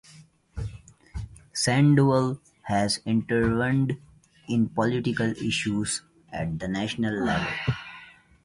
[1.53, 3.99] Sandoval has intervened
[4.49, 6.01] in political issues
[6.33, 7.53] at the national level.